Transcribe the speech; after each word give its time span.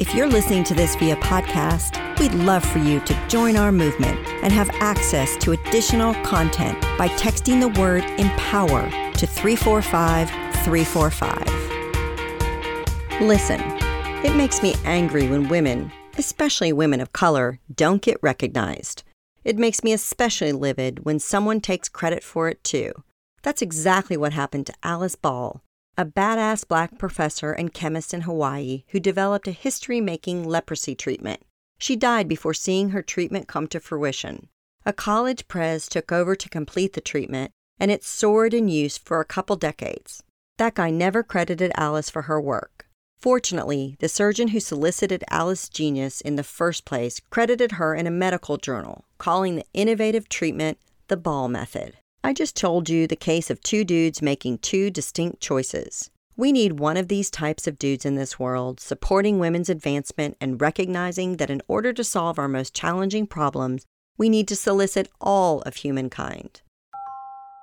If 0.00 0.14
you're 0.14 0.28
listening 0.28 0.62
to 0.64 0.74
this 0.74 0.94
via 0.94 1.16
podcast, 1.16 2.20
we'd 2.20 2.32
love 2.32 2.64
for 2.64 2.78
you 2.78 3.00
to 3.00 3.26
join 3.26 3.56
our 3.56 3.72
movement 3.72 4.24
and 4.44 4.52
have 4.52 4.70
access 4.74 5.36
to 5.38 5.50
additional 5.50 6.14
content 6.22 6.80
by 6.96 7.08
texting 7.08 7.60
the 7.60 7.80
word 7.80 8.04
empower 8.16 8.88
to 9.14 9.26
345 9.26 10.30
345. 10.62 13.20
Listen, 13.20 13.60
it 14.24 14.36
makes 14.36 14.62
me 14.62 14.76
angry 14.84 15.26
when 15.26 15.48
women, 15.48 15.90
especially 16.16 16.72
women 16.72 17.00
of 17.00 17.12
color, 17.12 17.58
don't 17.74 18.00
get 18.00 18.22
recognized. 18.22 19.02
It 19.42 19.58
makes 19.58 19.82
me 19.82 19.92
especially 19.92 20.52
livid 20.52 21.04
when 21.04 21.18
someone 21.18 21.60
takes 21.60 21.88
credit 21.88 22.22
for 22.22 22.48
it 22.48 22.62
too. 22.62 22.92
That's 23.42 23.62
exactly 23.62 24.16
what 24.16 24.32
happened 24.32 24.66
to 24.66 24.74
Alice 24.84 25.16
Ball, 25.16 25.60
a 25.98 26.04
badass 26.04 26.66
black 26.66 26.96
professor 26.96 27.50
and 27.50 27.74
chemist 27.74 28.14
in 28.14 28.20
Hawaii 28.20 28.84
who 28.90 29.00
developed 29.00 29.48
a 29.48 29.50
history 29.50 30.00
making 30.00 30.44
leprosy 30.44 30.94
treatment. 30.94 31.40
She 31.76 31.96
died 31.96 32.28
before 32.28 32.54
seeing 32.54 32.90
her 32.90 33.02
treatment 33.02 33.48
come 33.48 33.66
to 33.66 33.80
fruition. 33.80 34.48
A 34.86 34.92
college 34.92 35.48
prez 35.48 35.88
took 35.88 36.12
over 36.12 36.36
to 36.36 36.48
complete 36.48 36.92
the 36.92 37.00
treatment, 37.00 37.50
and 37.80 37.90
it 37.90 38.04
soared 38.04 38.54
in 38.54 38.68
use 38.68 38.96
for 38.96 39.20
a 39.20 39.24
couple 39.24 39.56
decades. 39.56 40.22
That 40.56 40.76
guy 40.76 40.90
never 40.90 41.24
credited 41.24 41.72
Alice 41.74 42.08
for 42.08 42.22
her 42.22 42.40
work. 42.40 42.86
Fortunately, 43.18 43.96
the 43.98 44.08
surgeon 44.08 44.48
who 44.48 44.60
solicited 44.60 45.24
Alice's 45.28 45.68
genius 45.68 46.20
in 46.20 46.36
the 46.36 46.44
first 46.44 46.84
place 46.84 47.20
credited 47.28 47.72
her 47.72 47.96
in 47.96 48.06
a 48.06 48.12
medical 48.12 48.56
journal, 48.56 49.04
calling 49.18 49.56
the 49.56 49.66
innovative 49.74 50.28
treatment 50.28 50.78
the 51.08 51.16
Ball 51.16 51.48
Method. 51.48 51.96
I 52.28 52.34
just 52.34 52.56
told 52.56 52.90
you 52.90 53.06
the 53.06 53.16
case 53.16 53.48
of 53.48 53.62
two 53.62 53.84
dudes 53.84 54.20
making 54.20 54.58
two 54.58 54.90
distinct 54.90 55.40
choices. 55.40 56.10
We 56.36 56.52
need 56.52 56.78
one 56.78 56.98
of 56.98 57.08
these 57.08 57.30
types 57.30 57.66
of 57.66 57.78
dudes 57.78 58.04
in 58.04 58.16
this 58.16 58.38
world, 58.38 58.80
supporting 58.80 59.38
women's 59.38 59.70
advancement 59.70 60.36
and 60.38 60.60
recognizing 60.60 61.38
that 61.38 61.48
in 61.48 61.62
order 61.68 61.90
to 61.94 62.04
solve 62.04 62.38
our 62.38 62.46
most 62.46 62.74
challenging 62.74 63.26
problems, 63.26 63.86
we 64.18 64.28
need 64.28 64.46
to 64.48 64.56
solicit 64.56 65.08
all 65.22 65.62
of 65.62 65.76
humankind. 65.76 66.60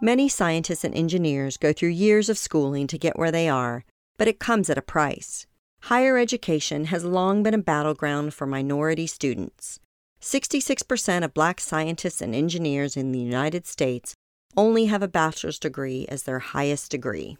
Many 0.00 0.26
scientists 0.26 0.84
and 0.84 0.94
engineers 0.94 1.58
go 1.58 1.74
through 1.74 1.90
years 1.90 2.30
of 2.30 2.38
schooling 2.38 2.86
to 2.86 2.96
get 2.96 3.18
where 3.18 3.30
they 3.30 3.50
are, 3.50 3.84
but 4.16 4.26
it 4.26 4.40
comes 4.40 4.70
at 4.70 4.78
a 4.78 4.92
price. 4.96 5.46
Higher 5.82 6.16
education 6.16 6.86
has 6.86 7.04
long 7.04 7.42
been 7.42 7.52
a 7.52 7.58
battleground 7.58 8.32
for 8.32 8.46
minority 8.46 9.06
students. 9.06 9.80
66% 10.22 11.24
of 11.24 11.34
black 11.34 11.60
scientists 11.60 12.22
and 12.22 12.34
engineers 12.34 12.96
in 12.96 13.12
the 13.12 13.20
United 13.20 13.66
States 13.66 14.16
only 14.56 14.86
have 14.86 15.02
a 15.02 15.08
bachelor's 15.08 15.58
degree 15.58 16.06
as 16.08 16.22
their 16.22 16.38
highest 16.38 16.90
degree. 16.90 17.36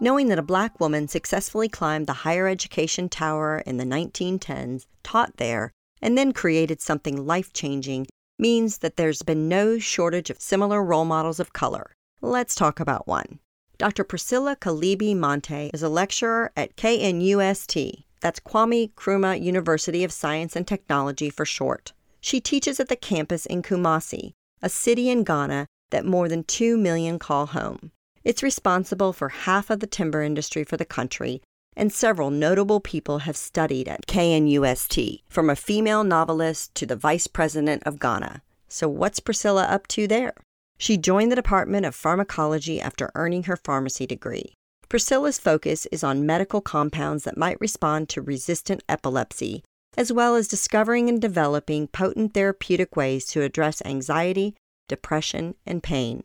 Knowing 0.00 0.28
that 0.28 0.38
a 0.38 0.42
black 0.42 0.78
woman 0.78 1.08
successfully 1.08 1.68
climbed 1.68 2.06
the 2.06 2.22
higher 2.24 2.46
education 2.46 3.08
tower 3.08 3.62
in 3.66 3.78
the 3.78 3.84
1910s, 3.84 4.86
taught 5.02 5.36
there, 5.38 5.72
and 6.00 6.16
then 6.16 6.32
created 6.32 6.80
something 6.80 7.26
life 7.26 7.52
changing 7.52 8.06
means 8.38 8.78
that 8.78 8.96
there's 8.96 9.22
been 9.22 9.48
no 9.48 9.78
shortage 9.78 10.30
of 10.30 10.40
similar 10.40 10.84
role 10.84 11.04
models 11.04 11.40
of 11.40 11.52
color. 11.52 11.92
Let's 12.20 12.54
talk 12.54 12.78
about 12.78 13.08
one. 13.08 13.40
Dr. 13.76 14.04
Priscilla 14.04 14.56
Kolibea 14.56 15.16
Mante 15.16 15.70
is 15.74 15.82
a 15.82 15.88
lecturer 15.88 16.52
at 16.56 16.76
KNUST, 16.76 18.04
that's 18.20 18.40
Kwame 18.40 18.92
Nkrumah 18.92 19.40
University 19.40 20.02
of 20.02 20.12
Science 20.12 20.56
and 20.56 20.66
Technology 20.66 21.30
for 21.30 21.44
short. 21.44 21.92
She 22.20 22.40
teaches 22.40 22.80
at 22.80 22.88
the 22.88 22.96
campus 22.96 23.46
in 23.46 23.62
Kumasi, 23.62 24.32
a 24.60 24.68
city 24.68 25.08
in 25.08 25.22
Ghana 25.22 25.66
that 25.90 26.04
more 26.04 26.28
than 26.28 26.44
2 26.44 26.76
million 26.76 27.18
call 27.18 27.46
home. 27.46 27.92
It's 28.24 28.42
responsible 28.42 29.12
for 29.12 29.28
half 29.30 29.70
of 29.70 29.80
the 29.80 29.86
timber 29.86 30.22
industry 30.22 30.64
for 30.64 30.76
the 30.76 30.84
country, 30.84 31.42
and 31.76 31.92
several 31.92 32.30
notable 32.30 32.80
people 32.80 33.20
have 33.20 33.36
studied 33.36 33.88
at 33.88 34.06
KNUST, 34.06 35.22
from 35.28 35.48
a 35.48 35.56
female 35.56 36.04
novelist 36.04 36.74
to 36.74 36.86
the 36.86 36.96
vice 36.96 37.26
president 37.26 37.82
of 37.84 38.00
Ghana. 38.00 38.42
So, 38.68 38.88
what's 38.88 39.20
Priscilla 39.20 39.64
up 39.64 39.86
to 39.88 40.06
there? 40.06 40.34
She 40.76 40.96
joined 40.96 41.32
the 41.32 41.36
Department 41.36 41.86
of 41.86 41.94
Pharmacology 41.94 42.80
after 42.80 43.10
earning 43.14 43.44
her 43.44 43.56
pharmacy 43.56 44.06
degree. 44.06 44.54
Priscilla's 44.88 45.38
focus 45.38 45.86
is 45.86 46.02
on 46.02 46.26
medical 46.26 46.60
compounds 46.60 47.24
that 47.24 47.36
might 47.36 47.60
respond 47.60 48.08
to 48.08 48.22
resistant 48.22 48.82
epilepsy, 48.88 49.62
as 49.96 50.12
well 50.12 50.34
as 50.34 50.48
discovering 50.48 51.08
and 51.08 51.20
developing 51.20 51.88
potent 51.88 52.34
therapeutic 52.34 52.96
ways 52.96 53.26
to 53.26 53.42
address 53.42 53.82
anxiety, 53.84 54.54
depression, 54.88 55.54
and 55.64 55.82
pain. 55.82 56.24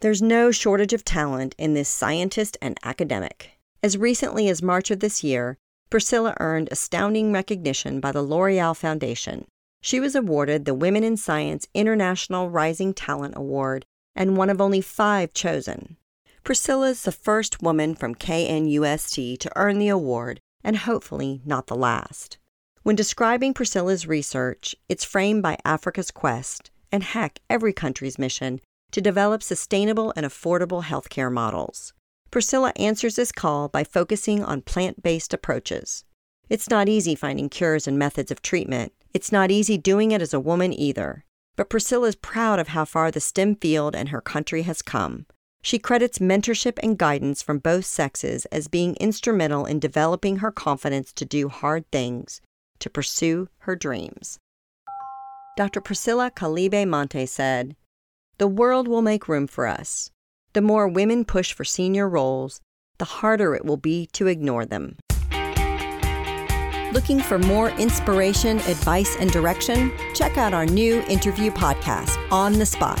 There's 0.00 0.22
no 0.22 0.50
shortage 0.50 0.92
of 0.92 1.04
talent 1.04 1.54
in 1.58 1.74
this 1.74 1.88
scientist 1.88 2.56
and 2.62 2.78
academic. 2.84 3.52
As 3.82 3.98
recently 3.98 4.48
as 4.48 4.62
March 4.62 4.90
of 4.90 5.00
this 5.00 5.24
year, 5.24 5.58
Priscilla 5.90 6.34
earned 6.40 6.68
astounding 6.70 7.32
recognition 7.32 8.00
by 8.00 8.12
the 8.12 8.22
L'Oreal 8.22 8.76
Foundation. 8.76 9.46
She 9.80 10.00
was 10.00 10.14
awarded 10.14 10.64
the 10.64 10.74
Women 10.74 11.04
in 11.04 11.16
Science 11.16 11.68
International 11.74 12.50
Rising 12.50 12.92
Talent 12.92 13.34
Award 13.36 13.84
and 14.14 14.36
one 14.36 14.50
of 14.50 14.60
only 14.60 14.80
five 14.80 15.32
chosen. 15.32 15.96
Priscilla 16.42 16.90
is 16.90 17.02
the 17.02 17.12
first 17.12 17.62
woman 17.62 17.94
from 17.94 18.14
KNUST 18.14 19.38
to 19.38 19.52
earn 19.56 19.78
the 19.78 19.88
award, 19.88 20.40
and 20.62 20.76
hopefully 20.76 21.40
not 21.44 21.66
the 21.66 21.76
last. 21.76 22.38
When 22.82 22.96
describing 22.96 23.54
Priscilla's 23.54 24.06
research, 24.06 24.76
it's 24.88 25.04
framed 25.04 25.42
by 25.42 25.58
Africa's 25.64 26.10
quest 26.10 26.70
and 26.90 27.02
heck, 27.02 27.40
every 27.48 27.72
country's 27.72 28.18
mission 28.18 28.60
to 28.92 29.00
develop 29.00 29.42
sustainable 29.42 30.12
and 30.16 30.24
affordable 30.24 30.84
healthcare 30.84 31.32
models. 31.32 31.92
Priscilla 32.30 32.72
answers 32.76 33.16
this 33.16 33.32
call 33.32 33.68
by 33.68 33.84
focusing 33.84 34.42
on 34.42 34.62
plant 34.62 35.02
based 35.02 35.32
approaches. 35.34 36.04
It's 36.48 36.70
not 36.70 36.88
easy 36.88 37.14
finding 37.14 37.48
cures 37.48 37.88
and 37.88 37.98
methods 37.98 38.30
of 38.30 38.42
treatment. 38.42 38.92
It's 39.12 39.32
not 39.32 39.50
easy 39.50 39.78
doing 39.78 40.12
it 40.12 40.22
as 40.22 40.34
a 40.34 40.40
woman 40.40 40.72
either. 40.72 41.24
But 41.56 41.70
Priscilla 41.70 42.08
is 42.08 42.16
proud 42.16 42.58
of 42.58 42.68
how 42.68 42.84
far 42.84 43.10
the 43.10 43.20
STEM 43.20 43.56
field 43.56 43.96
and 43.96 44.10
her 44.10 44.20
country 44.20 44.62
has 44.62 44.82
come. 44.82 45.26
She 45.62 45.78
credits 45.78 46.18
mentorship 46.18 46.78
and 46.82 46.98
guidance 46.98 47.42
from 47.42 47.58
both 47.58 47.86
sexes 47.86 48.44
as 48.46 48.68
being 48.68 48.94
instrumental 48.96 49.64
in 49.64 49.80
developing 49.80 50.36
her 50.36 50.52
confidence 50.52 51.12
to 51.14 51.24
do 51.24 51.48
hard 51.48 51.90
things, 51.90 52.40
to 52.78 52.90
pursue 52.90 53.48
her 53.60 53.74
dreams. 53.74 54.38
Dr. 55.56 55.80
Priscilla 55.80 56.30
Kolibea 56.30 56.86
Mante 56.86 57.26
said, 57.26 57.76
The 58.36 58.46
world 58.46 58.86
will 58.86 59.00
make 59.00 59.26
room 59.26 59.46
for 59.46 59.66
us. 59.66 60.10
The 60.52 60.60
more 60.60 60.86
women 60.86 61.24
push 61.24 61.54
for 61.54 61.64
senior 61.64 62.06
roles, 62.06 62.60
the 62.98 63.06
harder 63.06 63.54
it 63.54 63.64
will 63.64 63.78
be 63.78 64.06
to 64.12 64.26
ignore 64.26 64.66
them. 64.66 64.98
Looking 66.92 67.20
for 67.20 67.38
more 67.38 67.70
inspiration, 67.70 68.58
advice, 68.58 69.16
and 69.18 69.32
direction? 69.32 69.92
Check 70.14 70.36
out 70.36 70.52
our 70.52 70.66
new 70.66 71.00
interview 71.08 71.50
podcast, 71.50 72.16
On 72.30 72.52
the 72.52 72.66
Spot, 72.66 73.00